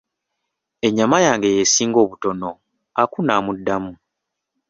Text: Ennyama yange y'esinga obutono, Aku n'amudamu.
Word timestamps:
Ennyama 0.85 1.17
yange 1.25 1.47
y'esinga 1.55 1.97
obutono, 2.05 2.49
Aku 3.01 3.17
n'amudamu. 3.23 3.93